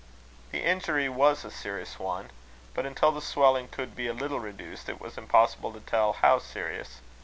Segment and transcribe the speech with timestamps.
[0.51, 2.31] The injury was a serious one;
[2.73, 6.39] but until the swelling could be a little reduced, it was impossible to tell how
[6.39, 7.01] serious.